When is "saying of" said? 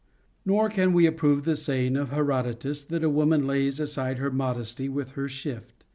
1.55-2.09